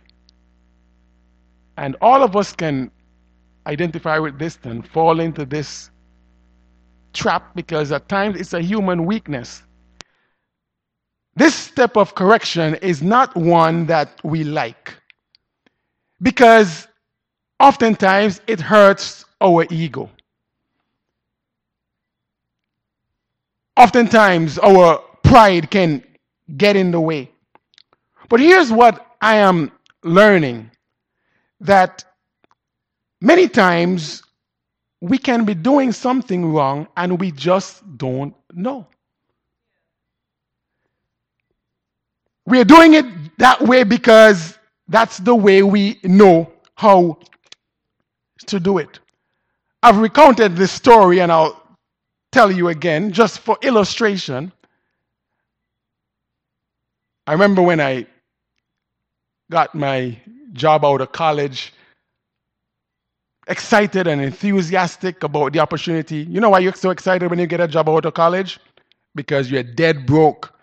and 1.78 1.96
all 2.02 2.24
of 2.24 2.36
us 2.36 2.54
can 2.54 2.92
identify 3.68 4.20
with 4.20 4.38
this 4.38 4.60
and 4.64 4.88
fall 4.88 5.20
into 5.20 5.46
this 5.46 5.90
trap 7.14 7.56
because 7.56 7.92
at 7.92 8.08
times 8.10 8.40
it's 8.40 8.54
a 8.54 8.62
human 8.62 9.06
weakness. 9.06 9.64
This 11.36 11.56
step 11.56 11.98
of 11.98 12.14
correction 12.16 12.76
is 12.76 13.02
not 13.02 13.36
one 13.36 13.86
that 13.88 14.10
we 14.24 14.44
like 14.44 14.94
because 16.22 16.88
oftentimes 17.60 18.42
it 18.48 18.60
hurts 18.60 19.26
our 19.42 19.66
ego. 19.72 20.10
Oftentimes 23.78 24.60
our 24.60 25.00
pride 25.24 25.72
can 25.72 26.04
get 26.58 26.76
in 26.76 26.92
the 26.92 27.02
way. 27.02 27.32
But 28.30 28.40
here's 28.40 28.72
what 28.72 29.16
I 29.22 29.36
am 29.38 29.72
learning 30.04 30.70
that 31.64 32.04
many 33.22 33.48
times 33.48 34.24
we 35.02 35.18
can 35.18 35.46
be 35.46 35.54
doing 35.54 35.92
something 35.92 36.54
wrong 36.54 36.88
and 36.96 37.20
we 37.20 37.32
just 37.32 37.82
don't 37.98 38.34
know. 38.54 38.88
We 42.46 42.60
are 42.60 42.66
doing 42.66 42.94
it 42.94 43.06
that 43.38 43.62
way 43.62 43.84
because 43.84 44.58
that's 44.88 45.18
the 45.18 45.36
way 45.36 45.64
we 45.64 46.00
know 46.04 46.52
how 46.76 47.20
to 48.48 48.60
do 48.60 48.78
it. 48.78 49.00
I've 49.82 49.98
recounted 49.98 50.56
this 50.56 50.72
story 50.72 51.20
and 51.20 51.32
I'll 51.32 51.62
tell 52.32 52.52
you 52.52 52.70
again 52.70 53.12
just 53.12 53.40
for 53.40 53.58
illustration. 53.62 54.52
I 57.28 57.34
remember 57.34 57.62
when 57.62 57.80
I 57.80 58.06
got 59.50 59.76
my 59.76 60.18
job 60.54 60.86
out 60.86 61.02
of 61.02 61.12
college, 61.12 61.74
excited 63.48 64.08
and 64.08 64.22
enthusiastic 64.22 65.24
about 65.24 65.54
the 65.54 65.60
opportunity. 65.60 66.18
You 66.30 66.40
know 66.40 66.50
why 66.50 66.60
you're 66.60 66.74
so 66.74 66.92
excited 66.92 67.30
when 67.30 67.40
you 67.40 67.48
get 67.48 67.60
a 67.60 67.68
job 67.68 67.90
out 67.90 68.06
of 68.06 68.14
college? 68.14 68.60
Because 69.16 69.52
you're 69.52 69.64
dead 69.64 70.06
broke. 70.06 70.54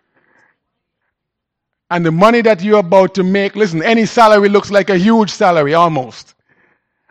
And 1.91 2.07
the 2.07 2.13
money 2.13 2.41
that 2.43 2.63
you're 2.63 2.79
about 2.79 3.15
to 3.17 3.25
make, 3.25 3.57
listen, 3.57 3.83
any 3.83 4.07
salary 4.07 4.49
looks 4.49 4.71
like 4.71 4.91
a 4.91 4.97
huge 4.97 5.31
salary 5.31 5.75
almost. 5.75 6.35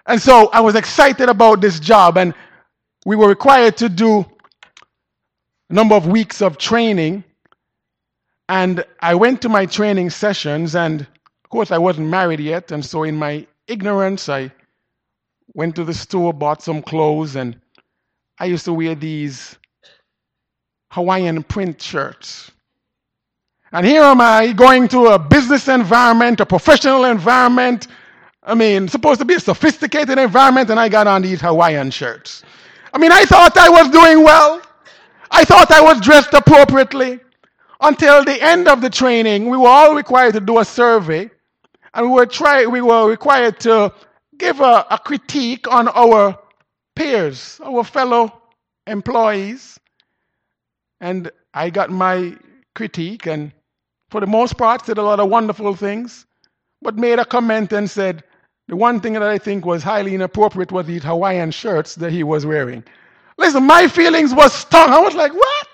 And 0.05 0.21
so 0.21 0.49
I 0.53 0.61
was 0.61 0.75
excited 0.75 1.29
about 1.29 1.61
this 1.61 1.79
job, 1.79 2.17
and 2.17 2.33
we 3.05 3.15
were 3.15 3.27
required 3.27 3.77
to 3.77 3.89
do 3.89 4.25
a 5.69 5.73
number 5.73 5.95
of 5.95 6.07
weeks 6.07 6.41
of 6.41 6.57
training. 6.57 7.23
And 8.47 8.83
I 9.01 9.15
went 9.15 9.41
to 9.43 9.49
my 9.49 9.65
training 9.65 10.09
sessions, 10.09 10.75
and 10.75 11.05
of 11.49 11.51
course, 11.51 11.71
I 11.71 11.79
wasn't 11.79 12.09
married 12.09 12.39
yet. 12.39 12.71
And 12.71 12.85
so, 12.85 13.01
in 13.01 13.15
my 13.15 13.47
ignorance, 13.67 14.29
I 14.29 14.51
went 15.55 15.75
to 15.77 15.83
the 15.83 15.95
store, 15.95 16.31
bought 16.31 16.61
some 16.61 16.83
clothes, 16.83 17.35
and 17.35 17.59
I 18.37 18.45
used 18.45 18.65
to 18.65 18.73
wear 18.73 18.93
these 18.93 19.57
Hawaiian 20.91 21.41
print 21.41 21.81
shirts. 21.81 22.51
And 23.71 23.83
here 23.83 24.03
am 24.03 24.21
I 24.21 24.51
going 24.51 24.87
to 24.89 25.07
a 25.07 25.17
business 25.17 25.67
environment, 25.67 26.39
a 26.39 26.45
professional 26.45 27.05
environment, 27.05 27.87
I 28.43 28.53
mean, 28.53 28.87
supposed 28.87 29.19
to 29.19 29.25
be 29.25 29.33
a 29.33 29.39
sophisticated 29.39 30.19
environment, 30.19 30.69
and 30.69 30.79
I 30.79 30.87
got 30.87 31.07
on 31.07 31.23
these 31.23 31.41
Hawaiian 31.41 31.89
shirts. 31.89 32.43
I 32.93 32.99
mean, 32.99 33.11
I 33.11 33.25
thought 33.25 33.57
I 33.57 33.69
was 33.69 33.89
doing 33.89 34.23
well. 34.23 34.61
I 35.31 35.45
thought 35.45 35.71
I 35.71 35.81
was 35.81 35.99
dressed 35.99 36.33
appropriately. 36.35 37.19
Until 37.81 38.23
the 38.23 38.39
end 38.39 38.67
of 38.67 38.81
the 38.81 38.89
training, 38.91 39.49
we 39.49 39.57
were 39.57 39.67
all 39.67 39.95
required 39.95 40.33
to 40.35 40.39
do 40.39 40.59
a 40.59 40.65
survey, 40.65 41.31
and 41.93 42.05
we 42.07 42.11
were, 42.11 42.25
try, 42.25 42.65
we 42.65 42.81
were 42.81 43.09
required 43.09 43.59
to 43.61 43.93
give 44.37 44.59
a, 44.59 44.85
a 44.89 44.97
critique 44.97 45.67
on 45.71 45.87
our 45.89 46.37
peers, 46.95 47.59
our 47.63 47.83
fellow 47.83 48.41
employees. 48.87 49.79
And 51.01 51.31
I 51.53 51.69
got 51.69 51.89
my 51.89 52.35
critique, 52.75 53.25
and 53.25 53.51
for 54.09 54.21
the 54.21 54.27
most 54.27 54.57
part, 54.57 54.85
said 54.85 54.97
a 54.97 55.03
lot 55.03 55.19
of 55.19 55.29
wonderful 55.29 55.75
things, 55.75 56.25
but 56.81 56.95
made 56.95 57.19
a 57.19 57.25
comment 57.25 57.73
and 57.73 57.89
said, 57.89 58.23
the 58.67 58.75
one 58.75 58.99
thing 58.99 59.13
that 59.13 59.23
I 59.23 59.39
think 59.39 59.65
was 59.65 59.81
highly 59.81 60.13
inappropriate 60.13 60.71
was 60.71 60.85
these 60.85 61.03
Hawaiian 61.03 61.51
shirts 61.51 61.95
that 61.95 62.11
he 62.11 62.23
was 62.23 62.45
wearing. 62.45 62.83
Listen, 63.37 63.63
my 63.63 63.87
feelings 63.87 64.33
was 64.33 64.53
stung. 64.53 64.89
I 64.89 64.99
was 64.99 65.15
like, 65.15 65.33
what? 65.33 65.67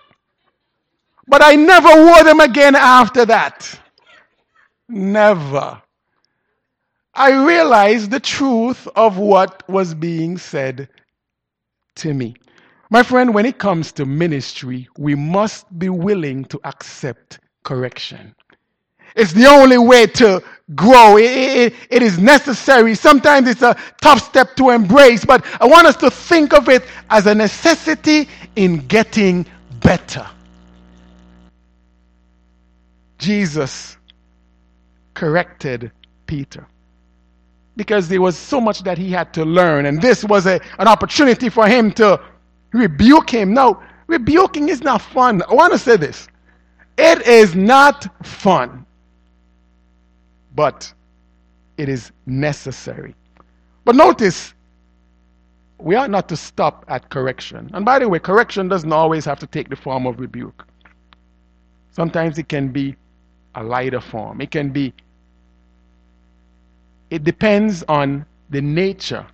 But 1.27 1.43
I 1.43 1.55
never 1.55 1.89
wore 2.05 2.23
them 2.23 2.39
again 2.39 2.75
after 2.75 3.25
that. 3.25 3.79
Never. 4.87 5.81
I 7.15 7.45
realized 7.45 8.11
the 8.11 8.19
truth 8.19 8.87
of 8.95 9.17
what 9.17 9.67
was 9.69 9.93
being 9.93 10.37
said 10.37 10.89
to 11.95 12.13
me. 12.13 12.35
My 12.89 13.03
friend, 13.03 13.33
when 13.33 13.45
it 13.45 13.57
comes 13.57 13.93
to 13.93 14.05
ministry, 14.05 14.89
we 14.97 15.15
must 15.15 15.79
be 15.79 15.89
willing 15.89 16.43
to 16.45 16.59
accept 16.65 17.39
correction. 17.63 18.35
It's 19.15 19.31
the 19.31 19.47
only 19.47 19.77
way 19.77 20.07
to 20.07 20.43
grow. 20.75 21.17
It, 21.17 21.23
it, 21.23 21.73
it 21.89 22.01
is 22.01 22.19
necessary. 22.19 22.95
Sometimes 22.95 23.47
it's 23.47 23.61
a 23.61 23.77
tough 24.01 24.21
step 24.21 24.57
to 24.57 24.71
embrace, 24.71 25.23
but 25.23 25.45
I 25.61 25.65
want 25.65 25.87
us 25.87 25.95
to 25.97 26.11
think 26.11 26.53
of 26.53 26.67
it 26.67 26.83
as 27.09 27.27
a 27.27 27.33
necessity 27.33 28.27
in 28.57 28.85
getting 28.87 29.45
better. 29.79 30.27
Jesus 33.17 33.95
corrected 35.13 35.93
Peter 36.27 36.67
because 37.75 38.07
there 38.07 38.21
was 38.21 38.37
so 38.37 38.61
much 38.61 38.83
that 38.83 38.97
he 38.97 39.11
had 39.11 39.33
to 39.33 39.45
learn, 39.45 39.85
and 39.85 40.01
this 40.01 40.23
was 40.23 40.45
a, 40.45 40.59
an 40.79 40.87
opportunity 40.87 41.49
for 41.49 41.67
him 41.67 41.91
to 41.93 42.19
rebuke 42.73 43.29
him. 43.29 43.53
Now, 43.53 43.81
rebuking 44.07 44.69
is 44.69 44.81
not 44.81 45.01
fun. 45.01 45.41
I 45.49 45.53
want 45.53 45.73
to 45.73 45.79
say 45.79 45.97
this 45.97 46.27
it 46.97 47.27
is 47.27 47.55
not 47.55 48.07
fun 48.25 48.85
but 50.55 50.91
it 51.77 51.89
is 51.89 52.11
necessary. 52.25 53.13
But 53.83 53.95
notice, 53.95 54.53
we 55.77 55.95
are 55.95 56.07
not 56.07 56.29
to 56.29 56.37
stop 56.37 56.85
at 56.87 57.09
correction. 57.09 57.69
And 57.73 57.83
by 57.85 57.99
the 57.99 58.07
way, 58.07 58.19
correction 58.19 58.69
doesn't 58.69 58.93
always 58.93 59.25
have 59.25 59.39
to 59.39 59.47
take 59.47 59.69
the 59.69 59.75
form 59.75 60.07
of 60.07 60.19
rebuke. 60.19 60.65
Sometimes 61.91 62.37
it 62.37 62.47
can 62.47 62.69
be 62.69 62.95
a 63.55 63.63
lighter 63.63 64.01
form. 64.01 64.41
It 64.41 64.51
can 64.51 64.69
be, 64.69 64.93
it 67.09 67.23
depends 67.23 67.83
on 67.87 68.25
the 68.49 68.61
nature 68.61 69.25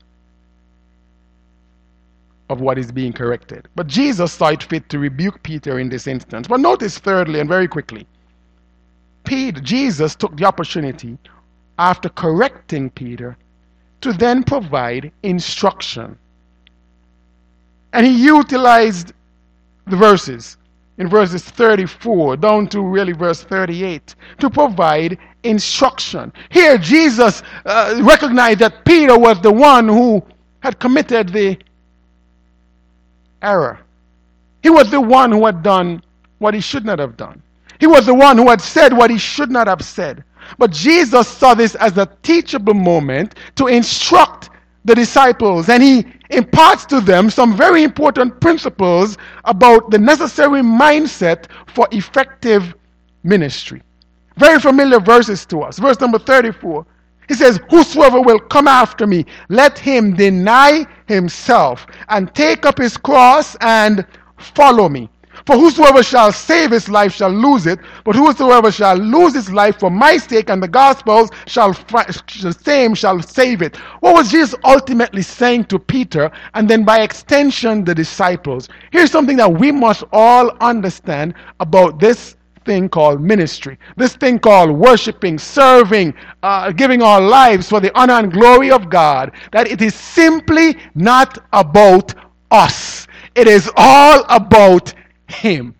of 2.50 2.60
what 2.60 2.78
is 2.78 2.92
being 2.92 3.14
corrected. 3.14 3.68
But 3.76 3.88
Jesus 3.88 4.34
saw 4.34 4.50
it 4.50 4.64
fit 4.64 4.90
to 4.90 5.00
rebuke 5.00 5.42
Peter 5.42 5.80
in 5.80 5.88
this 5.88 6.06
instance. 6.06 6.48
But 6.48 6.60
notice, 6.60 6.98
thirdly, 6.98 7.40
and 7.40 7.48
very 7.48 7.68
quickly, 7.68 8.06
Peter, 9.24 9.62
Jesus 9.62 10.16
took 10.16 10.36
the 10.36 10.46
opportunity 10.46 11.18
after 11.80 12.10
correcting 12.10 12.90
Peter 12.90 13.38
to 14.02 14.12
then 14.12 14.44
provide 14.44 15.12
instruction. 15.24 16.18
And 17.94 18.06
he 18.06 18.26
utilized 18.26 19.14
the 19.88 19.96
verses 19.96 20.58
in 20.98 21.08
verses 21.08 21.44
34 21.44 22.38
down 22.38 22.68
to 22.68 22.82
really 22.82 23.14
verse 23.14 23.44
38 23.44 24.16
to 24.40 24.50
provide 24.50 25.18
instruction. 25.44 26.32
Here, 26.50 26.78
Jesus 26.78 27.42
uh, 27.66 28.02
recognized 28.04 28.60
that 28.60 28.86
Peter 28.86 29.18
was 29.18 29.42
the 29.42 29.52
one 29.52 29.88
who 29.88 30.24
had 30.62 30.80
committed 30.80 31.30
the 31.30 31.58
error. 33.42 33.80
He 34.64 34.70
was 34.70 34.92
the 34.92 35.02
one 35.02 35.32
who 35.32 35.46
had 35.46 35.64
done 35.64 36.04
what 36.38 36.54
he 36.54 36.62
should 36.62 36.86
not 36.86 37.00
have 37.00 37.18
done. 37.18 37.42
He 37.80 37.88
was 37.88 38.06
the 38.06 38.14
one 38.14 38.38
who 38.38 38.50
had 38.50 38.62
said 38.62 38.94
what 38.94 39.10
he 39.10 39.18
should 39.18 39.50
not 39.50 39.68
have 39.68 39.82
said. 39.82 40.24
But 40.58 40.72
Jesus 40.72 41.28
saw 41.28 41.54
this 41.54 41.76
as 41.76 41.98
a 41.98 42.10
teachable 42.22 42.74
moment 42.74 43.36
to 43.56 43.68
instruct 43.68 44.50
the 44.86 44.96
disciples, 44.96 45.70
and 45.70 45.82
he 45.82 46.06
imparts 46.30 46.86
to 46.86 47.02
them 47.02 47.30
some 47.30 47.56
very 47.56 47.84
important 47.84 48.40
principles 48.40 49.18
about 49.46 49.92
the 49.92 49.98
necessary 49.98 50.62
mindset 50.62 51.46
for 51.68 51.88
effective 51.92 52.74
ministry. 53.24 53.82
Very 54.38 54.60
familiar 54.60 55.00
verses 55.00 55.46
to 55.48 55.62
us. 55.62 55.80
Verse 55.80 56.00
number 56.00 56.20
34. 56.20 56.86
He 57.28 57.34
says, 57.34 57.60
Whosoever 57.70 58.22
will 58.22 58.40
come 58.40 58.68
after 58.68 59.08
me, 59.08 59.26
let 59.50 59.78
him 59.78 60.16
deny 60.16 60.86
himself 61.08 61.86
and 62.10 62.34
take 62.36 62.66
up 62.66 62.78
his 62.78 62.98
cross 62.98 63.56
and 63.62 64.06
follow 64.38 64.90
me. 64.90 65.10
For 65.46 65.56
whosoever 65.56 66.04
shall 66.04 66.32
save 66.32 66.72
his 66.72 66.90
life 66.90 67.14
shall 67.14 67.32
lose 67.32 67.66
it, 67.66 67.80
but 68.04 68.16
whosoever 68.16 68.72
shall 68.72 68.96
lose 68.98 69.34
his 69.34 69.52
life 69.52 69.80
for 69.80 69.90
my 69.90 70.18
sake 70.18 70.50
and 70.50 70.62
the 70.62 70.68
gospel's 70.68 71.30
shall 71.48 71.74
the 71.74 72.58
same 72.64 72.94
shall 72.94 73.22
save 73.22 73.62
it. 73.62 73.78
What 74.02 74.14
was 74.14 74.30
Jesus 74.30 74.60
ultimately 74.64 75.22
saying 75.22 75.66
to 75.66 75.80
Peter 75.80 76.32
and 76.54 76.70
then 76.70 76.84
by 76.84 77.00
extension 77.02 77.84
the 77.84 77.96
disciples? 77.96 78.70
Here's 78.92 79.12
something 79.12 79.38
that 79.38 79.52
we 79.52 79.72
must 79.72 80.04
all 80.12 80.52
understand 80.60 81.34
about 81.60 82.00
this 82.00 82.36
thing 82.66 82.90
called 82.90 83.22
ministry, 83.22 83.78
this 83.98 84.16
thing 84.16 84.40
called 84.40 84.72
worshiping, 84.72 85.38
serving, 85.38 86.14
uh, 86.44 86.72
giving 86.72 87.02
our 87.02 87.22
lives 87.22 87.70
for 87.70 87.80
the 87.80 87.98
honor 87.98 88.14
and 88.14 88.32
glory 88.32 88.72
of 88.72 88.90
God, 88.90 89.32
that 89.52 89.68
it 89.68 89.82
is 89.82 89.96
simply 89.96 90.78
not 90.96 91.38
about 91.54 92.14
us. 92.52 93.08
It 93.36 93.48
is 93.48 93.70
all 93.76 94.24
about 94.30 94.94
him. 95.28 95.76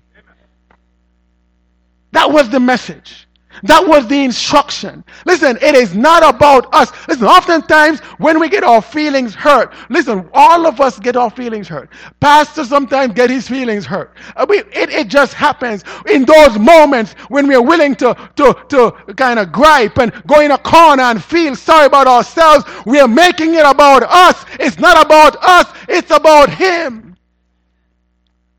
That 2.12 2.32
was 2.32 2.50
the 2.50 2.60
message. 2.60 3.28
That 3.64 3.88
was 3.88 4.08
the 4.08 4.24
instruction. 4.24 5.04
Listen, 5.26 5.58
it 5.62 5.76
is 5.76 5.94
not 5.94 6.24
about 6.24 6.74
us. 6.74 6.92
Listen, 7.08 7.28
oftentimes 7.28 8.00
when 8.18 8.40
we 8.40 8.50
get 8.50 8.64
our 8.64 8.82
feelings 8.82 9.36
hurt, 9.36 9.74
listen, 9.90 10.30
all 10.34 10.66
of 10.66 10.82
us 10.82 11.00
get 11.00 11.16
our 11.16 11.30
feelings 11.30 11.68
hurt. 11.68 11.90
Pastor 12.20 12.64
sometimes 12.66 13.14
get 13.14 13.30
his 13.30 13.48
feelings 13.48 13.86
hurt. 13.86 14.16
Uh, 14.36 14.46
it, 14.50 14.90
it 14.90 15.08
just 15.08 15.34
happens 15.34 15.84
in 16.10 16.26
those 16.26 16.58
moments 16.58 17.14
when 17.30 17.48
we 17.48 17.56
are 17.56 17.62
willing 17.62 17.96
to, 17.96 18.16
to, 18.36 18.56
to 18.70 18.92
kind 19.16 19.40
of 19.40 19.52
gripe 19.52 19.98
and 19.98 20.12
go 20.28 20.42
in 20.42 20.52
a 20.52 20.58
corner 20.58 21.04
and 21.04 21.24
feel 21.24 21.56
sorry 21.56 21.86
about 21.86 22.08
ourselves. 22.08 22.66
We 22.86 23.00
are 23.00 23.08
making 23.08 23.56
it 23.56 23.66
about 23.66 24.04
us. 24.04 24.46
It's 24.60 24.80
not 24.80 25.06
about 25.06 25.38
us. 25.44 25.72
It's 25.88 26.12
about 26.12 26.50
him. 26.50 27.16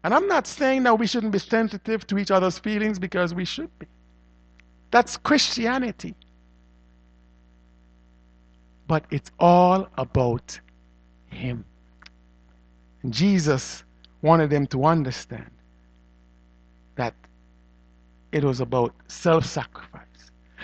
And 0.04 0.12
I'm 0.12 0.26
not 0.26 0.46
saying 0.46 0.83
that 0.83 0.98
we 0.98 1.07
shouldn't 1.07 1.33
be 1.33 1.38
sensitive 1.38 2.07
to 2.09 2.18
each 2.18 2.31
other's 2.31 2.59
feelings 2.59 2.98
because 2.98 3.35
we 3.35 3.44
should 3.44 3.70
be. 3.78 3.87
That's 4.92 5.16
Christianity. 5.18 6.14
But 8.88 9.05
it's 9.11 9.33
all 9.40 9.88
about 9.98 10.61
Him. 11.31 11.64
And 13.02 13.12
Jesus 13.12 13.85
wanted 14.22 14.50
them 14.50 14.66
to 14.68 14.85
understand 14.85 15.50
that 16.96 17.14
it 18.33 18.44
was 18.44 18.61
about 18.61 18.94
self 19.09 19.46
sacrifice. 19.46 20.02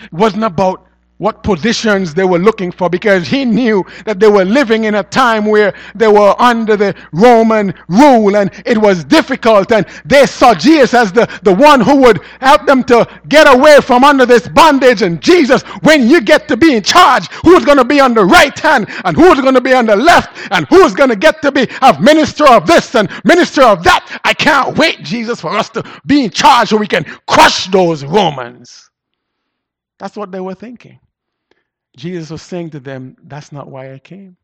It 0.03 0.13
wasn't 0.13 0.45
about 0.45 0.87
what 1.19 1.43
positions 1.43 2.13
they 2.13 2.23
were 2.23 2.39
looking 2.39 2.71
for 2.71 2.89
because 2.89 3.27
he 3.27 3.43
knew 3.43 3.85
that 4.05 4.19
they 4.19 4.29
were 4.29 4.45
living 4.45 4.85
in 4.85 4.95
a 4.95 5.03
time 5.03 5.45
where 5.45 5.73
they 5.93 6.07
were 6.07 6.33
under 6.39 6.77
the 6.77 6.95
Roman 7.11 7.73
rule 7.89 8.37
and 8.37 8.49
it 8.65 8.77
was 8.77 9.03
difficult 9.03 9.71
and 9.73 9.85
they 10.05 10.25
saw 10.25 10.53
Jesus 10.53 10.93
as 10.93 11.11
the, 11.11 11.29
the 11.43 11.53
one 11.53 11.81
who 11.81 11.97
would 11.97 12.21
help 12.39 12.65
them 12.65 12.85
to 12.85 13.05
get 13.27 13.53
away 13.53 13.79
from 13.81 14.05
under 14.05 14.25
this 14.25 14.47
bondage. 14.47 15.01
And 15.01 15.21
Jesus 15.21 15.61
when 15.83 16.07
you 16.07 16.21
get 16.21 16.47
to 16.47 16.55
be 16.55 16.73
in 16.75 16.83
charge 16.83 17.27
who's 17.43 17.65
going 17.65 17.77
to 17.77 17.85
be 17.85 17.99
on 17.99 18.13
the 18.13 18.23
right 18.23 18.57
hand 18.57 18.87
and 19.03 19.17
who's 19.17 19.41
going 19.41 19.55
to 19.55 19.61
be 19.61 19.73
on 19.73 19.85
the 19.85 19.97
left 19.97 20.49
and 20.51 20.65
who's 20.67 20.93
going 20.93 21.09
to 21.09 21.17
get 21.17 21.41
to 21.41 21.51
be 21.51 21.67
a 21.81 21.99
minister 22.01 22.47
of 22.47 22.65
this 22.65 22.95
and 22.95 23.09
minister 23.25 23.63
of 23.63 23.83
that? 23.83 24.21
I 24.23 24.33
can't 24.33 24.77
wait 24.77 25.03
Jesus 25.03 25.41
for 25.41 25.49
us 25.49 25.69
to 25.71 25.83
be 26.05 26.23
in 26.23 26.29
charge 26.29 26.69
so 26.69 26.77
we 26.77 26.87
can 26.87 27.03
crush 27.27 27.67
those 27.67 28.05
Romans. 28.05 28.89
That's 29.97 30.15
what 30.15 30.31
they 30.31 30.39
were 30.39 30.55
thinking 30.55 30.97
Jesus 31.99 32.29
was 32.29 32.41
saying 32.41 32.69
to 32.71 32.79
them, 32.79 33.17
That's 33.23 33.51
not 33.51 33.67
why 33.69 33.93
I 33.93 33.99
came. 33.99 34.37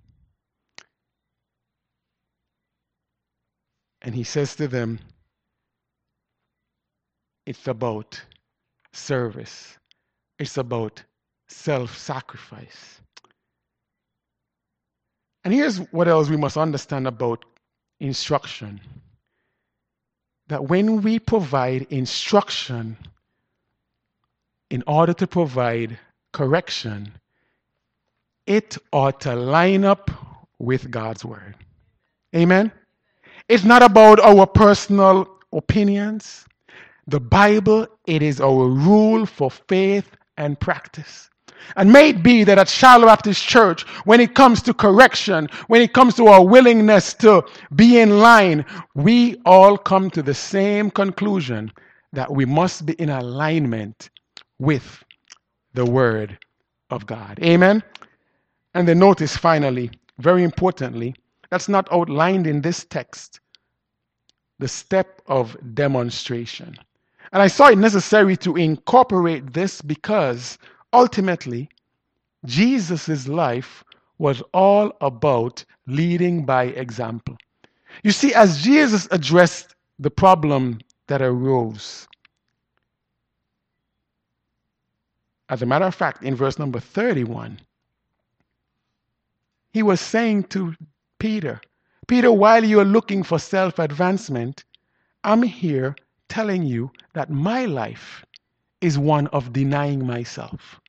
And 4.02 4.14
he 4.14 4.24
says 4.24 4.56
to 4.58 4.68
them, 4.68 5.00
It's 7.46 7.68
about 7.68 8.22
service, 8.92 9.78
it's 10.38 10.58
about 10.58 11.02
self 11.48 11.98
sacrifice. 11.98 13.00
And 15.46 15.54
here's 15.54 15.78
what 15.92 16.08
else 16.08 16.28
we 16.30 16.38
must 16.38 16.58
understand 16.58 17.08
about 17.08 17.46
instruction 18.00 18.82
that 20.48 20.66
when 20.66 21.02
we 21.02 21.20
provide 21.20 21.84
instruction 21.90 22.98
in 24.70 24.84
order 24.86 25.14
to 25.14 25.26
provide 25.26 25.98
correction, 26.34 27.14
it 28.48 28.78
ought 28.92 29.22
to 29.22 29.36
line 29.36 29.86
up 29.86 30.12
with 30.60 30.92
God's 30.92 31.26
word. 31.26 31.56
Amen? 32.36 32.72
It's 33.48 33.64
not 33.64 33.84
about 33.84 34.20
our 34.20 34.46
personal 34.46 35.28
opinions. 35.52 36.46
The 37.08 37.20
Bible, 37.20 37.88
it 38.08 38.22
is 38.22 38.42
our 38.42 38.68
rule 38.68 39.26
for 39.26 39.52
faith 39.52 40.10
and 40.38 40.60
practice. 40.60 41.30
And 41.76 41.92
may 41.92 42.10
it 42.10 42.24
be 42.24 42.44
that 42.44 42.58
at 42.60 42.70
Shiloh 42.70 43.08
Baptist 43.08 43.48
Church, 43.48 43.84
when 44.06 44.20
it 44.20 44.36
comes 44.36 44.62
to 44.64 44.74
correction, 44.74 45.48
when 45.68 45.82
it 45.82 45.94
comes 45.94 46.16
to 46.16 46.28
our 46.28 46.46
willingness 46.46 47.14
to 47.16 47.44
be 47.76 48.00
in 48.00 48.20
line, 48.20 48.66
we 48.94 49.42
all 49.46 49.78
come 49.78 50.10
to 50.12 50.22
the 50.22 50.34
same 50.34 50.92
conclusion 50.92 51.72
that 52.14 52.32
we 52.32 52.46
must 52.46 52.86
be 52.86 52.94
in 52.94 53.10
alignment 53.10 54.10
with 54.60 55.04
the 55.74 55.86
Word 55.86 56.38
of 56.90 57.06
God. 57.06 57.40
Amen? 57.42 57.84
And 58.76 58.88
then 58.88 59.00
notice 59.00 59.38
finally, 59.38 59.90
very 60.20 60.44
importantly, 60.44 61.16
that's 61.50 61.70
not 61.70 61.88
outlined 61.92 62.46
in 62.46 62.62
this 62.62 62.84
text 62.84 63.40
the 64.60 64.68
step 64.68 65.22
of 65.28 65.58
demonstration. 65.74 66.76
And 67.32 67.42
I 67.42 67.48
saw 67.48 67.68
it 67.68 67.78
necessary 67.78 68.38
to 68.38 68.56
incorporate 68.58 69.54
this 69.54 69.82
because 69.82 70.58
ultimately, 70.94 71.70
Jesus' 72.46 73.28
life 73.28 73.84
was 74.18 74.42
all 74.54 74.94
about 75.02 75.64
leading 75.88 76.46
by 76.46 76.66
example. 76.66 77.38
You 78.04 78.12
see, 78.12 78.34
as 78.34 78.62
Jesus 78.62 79.08
addressed 79.12 79.76
the 80.00 80.12
problem 80.12 80.80
that 81.08 81.22
arose, 81.22 82.08
as 85.50 85.62
a 85.62 85.66
matter 85.66 85.86
of 85.86 85.96
fact, 85.96 86.24
in 86.24 86.36
verse 86.36 86.60
number 86.60 86.80
31, 86.80 87.60
he 89.76 89.84
was 89.84 90.00
saying 90.00 90.42
to 90.42 90.74
Peter, 91.20 91.60
Peter, 92.08 92.32
while 92.32 92.64
you're 92.64 92.86
looking 92.86 93.24
for 93.24 93.38
self 93.38 93.78
advancement, 93.78 94.64
I'm 95.26 95.44
here 95.44 95.98
telling 96.30 96.64
you 96.64 96.92
that 97.12 97.30
my 97.30 97.66
life 97.66 98.26
is 98.80 98.98
one 98.98 99.28
of 99.28 99.52
denying 99.52 100.08
myself. 100.08 100.80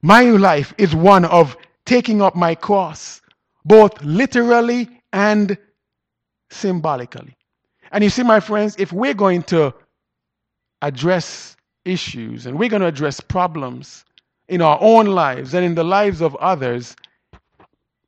My 0.00 0.22
life 0.22 0.72
is 0.78 0.94
one 0.94 1.26
of 1.26 1.58
taking 1.84 2.22
up 2.22 2.34
my 2.34 2.54
cross, 2.54 3.20
both 3.66 4.02
literally 4.02 4.88
and 5.12 5.58
symbolically. 6.48 7.36
And 7.92 8.02
you 8.02 8.08
see, 8.08 8.22
my 8.22 8.40
friends, 8.40 8.76
if 8.78 8.94
we're 8.94 9.12
going 9.12 9.42
to 9.54 9.74
address 10.80 11.54
issues 11.84 12.46
and 12.46 12.58
we're 12.58 12.70
going 12.70 12.80
to 12.80 12.88
address 12.88 13.20
problems 13.20 14.06
in 14.48 14.62
our 14.62 14.78
own 14.80 15.04
lives 15.04 15.52
and 15.52 15.66
in 15.66 15.74
the 15.74 15.84
lives 15.84 16.22
of 16.22 16.34
others, 16.36 16.96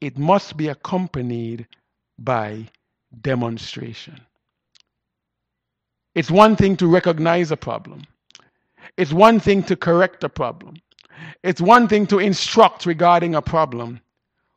it 0.03 0.19
must 0.19 0.57
be 0.57 0.67
accompanied 0.67 1.69
by 2.19 2.67
demonstration. 3.21 4.21
It's 6.17 6.31
one 6.31 6.57
thing 6.57 6.77
to 6.79 6.88
recognize 6.88 7.53
a 7.53 7.57
problem. 7.57 8.03
It's 8.97 9.12
one 9.12 9.38
thing 9.38 9.62
to 9.62 9.77
correct 9.77 10.25
a 10.25 10.29
problem. 10.29 10.75
It's 11.45 11.61
one 11.61 11.87
thing 11.87 12.09
to 12.09 12.19
instruct 12.19 12.85
regarding 12.85 13.37
a 13.37 13.41
problem, 13.41 14.01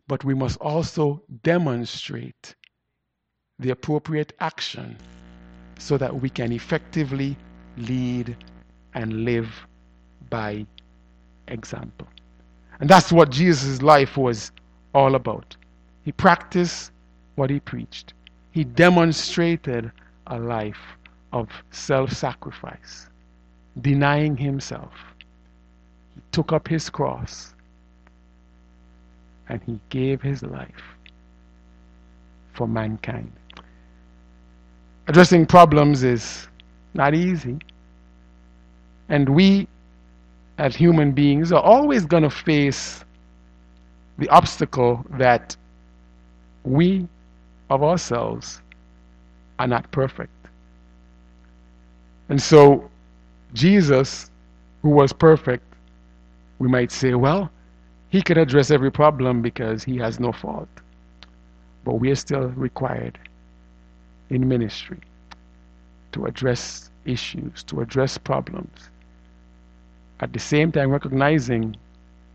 but 0.08 0.24
we 0.24 0.34
must 0.34 0.58
also 0.62 1.22
demonstrate 1.44 2.56
the 3.60 3.70
appropriate 3.70 4.34
action 4.40 4.98
so 5.78 5.96
that 6.00 6.22
we 6.22 6.30
can 6.30 6.52
effectively 6.52 7.38
lead 7.78 8.36
and 8.96 9.26
live 9.26 9.50
by 10.32 10.66
example. 11.48 12.08
And 12.80 12.90
that's 12.90 13.12
what 13.12 13.30
Jesus' 13.30 13.84
life 13.84 14.18
was 14.18 14.52
all 14.96 15.16
about. 15.16 15.56
He 16.04 16.12
practiced 16.12 16.92
what 17.36 17.50
he 17.50 17.60
preached, 17.60 18.14
he 18.52 18.64
demonstrated 18.64 19.92
a 20.28 20.40
life 20.40 20.98
of 21.34 21.50
self 21.72 22.12
sacrifice, 22.14 23.08
denying 23.82 24.38
himself. 24.38 24.94
He 26.16 26.22
took 26.32 26.54
up 26.54 26.68
his 26.68 26.90
cross 26.90 27.54
and 29.50 29.62
he 29.66 29.80
gave 29.90 30.22
his 30.22 30.42
life 30.44 30.96
for 32.54 32.68
mankind. 32.68 33.32
Addressing 35.08 35.46
problems 35.46 36.04
is 36.04 36.48
not 36.94 37.14
easy. 37.14 37.60
And 39.10 39.30
we, 39.30 39.68
as 40.58 40.76
human 40.76 41.12
beings, 41.12 41.52
are 41.52 41.62
always 41.62 42.06
going 42.06 42.24
to 42.24 42.30
face 42.30 43.04
the 44.18 44.30
obstacle 44.30 45.06
that 45.12 45.56
we 46.64 47.08
of 47.70 47.84
ourselves 47.84 48.62
are 49.60 49.68
not 49.68 49.90
perfect. 49.92 50.32
And 52.30 52.42
so, 52.42 52.90
Jesus, 53.54 54.30
who 54.82 54.90
was 54.90 55.14
perfect, 55.14 55.64
we 56.60 56.68
might 56.68 56.92
say, 56.92 57.14
well, 57.14 57.50
he 58.10 58.22
could 58.22 58.38
address 58.38 58.72
every 58.72 58.92
problem 58.92 59.42
because 59.42 59.84
he 59.84 59.98
has 59.98 60.20
no 60.20 60.32
fault. 60.32 60.70
But 61.84 61.96
we 61.96 62.10
are 62.12 62.16
still 62.16 62.48
required 62.50 63.20
in 64.30 64.48
ministry 64.48 65.00
to 66.14 66.26
address 66.26 66.90
issues, 67.06 67.64
to 67.64 67.82
address 67.82 68.18
problems. 68.18 68.90
At 70.22 70.34
the 70.34 70.40
same 70.40 70.72
time, 70.72 70.90
recognizing 70.90 71.76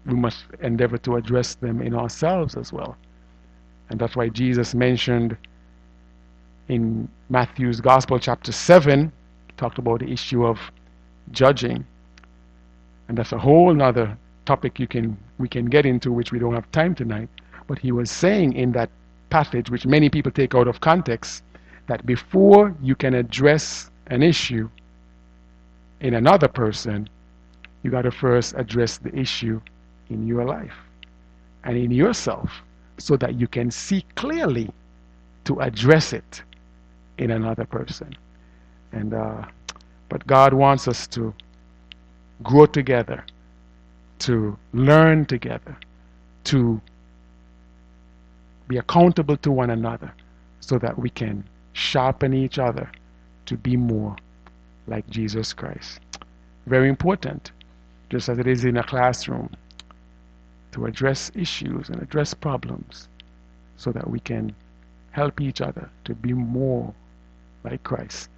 we 0.07 0.15
must 0.15 0.45
endeavor 0.61 0.99
to 0.99 1.17
address 1.17 1.55
them 1.55 1.83
in 1.83 1.95
ourselves 1.95 2.57
as 2.57 2.73
well. 2.73 2.97
And 3.91 3.99
that's 3.99 4.17
why 4.17 4.29
Jesus 4.29 4.75
mentioned 4.75 5.37
in 6.69 7.09
Matthew's 7.29 7.81
Gospel, 7.81 8.19
chapter 8.19 8.53
7, 8.53 9.13
talked 9.57 9.79
about 9.79 10.01
the 10.01 10.11
issue 10.11 10.47
of 10.47 10.59
judging. 11.33 11.85
And 13.09 13.19
that's 13.19 13.33
a 13.33 13.39
whole 13.39 13.83
other 13.83 14.17
topic 14.47 14.79
you 14.79 14.87
can 14.87 15.17
we 15.39 15.49
can 15.49 15.67
get 15.67 15.87
into, 15.87 16.13
which 16.13 16.33
we 16.33 16.39
don't 16.39 16.55
have 16.55 16.71
time 16.71 16.95
tonight. 16.95 17.29
But 17.67 17.79
he 17.79 17.93
was 17.93 18.11
saying 18.11 18.53
in 18.53 18.73
that 18.73 18.91
passage, 19.31 19.71
which 19.71 19.87
many 19.87 20.09
people 20.09 20.31
take 20.31 20.55
out 20.55 20.69
of 20.69 20.81
context, 20.81 21.43
that 21.87 22.05
before 22.07 22.75
you 22.83 22.95
can 22.95 23.15
address 23.15 23.91
an 24.09 24.23
issue 24.23 24.69
in 26.01 26.15
another 26.15 26.49
person, 26.49 27.09
you 27.83 27.91
got 27.91 28.03
to 28.03 28.11
first 28.11 28.55
address 28.57 28.99
the 28.99 29.15
issue 29.17 29.61
in 30.11 30.27
your 30.27 30.45
life 30.45 30.77
and 31.65 31.77
in 31.77 31.91
yourself 31.91 32.51
so 32.99 33.17
that 33.17 33.35
you 33.41 33.49
can 33.49 33.71
see 33.71 34.05
clearly 34.15 34.71
to 35.45 35.61
address 35.61 36.13
it 36.13 36.43
in 37.19 37.31
another 37.31 37.65
person. 37.65 38.15
And 38.93 39.15
uh, 39.15 39.45
but 40.09 40.27
God 40.27 40.53
wants 40.53 40.89
us 40.89 41.07
to 41.09 41.33
grow 42.43 42.67
together, 42.67 43.25
to 44.21 44.59
learn 44.73 45.25
together, 45.25 45.77
to 46.45 46.81
be 48.69 48.79
accountable 48.79 49.37
to 49.39 49.53
one 49.53 49.71
another, 49.71 50.13
so 50.61 50.79
that 50.79 50.99
we 50.99 51.11
can 51.11 51.45
sharpen 51.73 52.35
each 52.35 52.59
other 52.59 52.91
to 53.47 53.57
be 53.57 53.77
more 53.77 54.17
like 54.87 55.09
Jesus 55.09 55.53
Christ. 55.53 56.01
Very 56.67 56.89
important, 56.89 57.53
just 58.11 58.29
as 58.29 58.39
it 58.39 58.47
is 58.47 58.65
in 58.65 58.77
a 58.77 58.83
classroom, 58.83 59.51
to 60.73 60.87
address 60.87 61.31
issues 61.35 61.89
and 61.89 62.03
address 62.03 62.35
problems 62.35 63.09
so 63.77 63.93
that 63.93 64.09
we 64.09 64.21
can 64.21 64.55
help 65.11 65.41
each 65.41 65.61
other 65.61 65.91
to 66.05 66.15
be 66.15 66.33
more 66.33 66.95
like 67.65 67.83
Christ. 67.83 68.29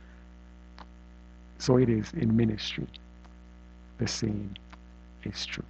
So 1.58 1.76
it 1.76 1.88
is 1.88 2.12
in 2.14 2.36
ministry. 2.36 2.86
The 3.98 4.08
same 4.08 4.54
is 5.24 5.46
true. 5.46 5.64